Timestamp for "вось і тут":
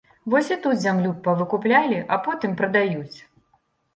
0.33-0.79